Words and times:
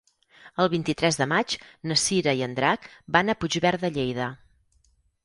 El 0.61 0.69
vint-i-tres 0.73 1.19
de 1.19 1.27
maig 1.33 1.55
na 1.91 1.97
Cira 2.03 2.33
i 2.39 2.41
en 2.45 2.55
Drac 2.61 2.87
van 3.17 3.29
a 3.29 3.37
Puigverd 3.43 3.85
de 3.85 3.93
Lleida. 3.99 4.31